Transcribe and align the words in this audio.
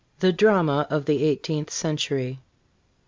THE 0.19 0.33
DRAMA 0.33 0.87
OE 0.89 0.99
THE 1.01 1.25
EIGHTEENTH 1.25 1.69
CENTURY. 1.69 2.39